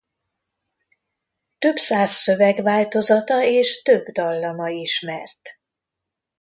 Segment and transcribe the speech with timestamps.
[1.57, 5.49] Több száz szövegváltozata és több dallama ismert.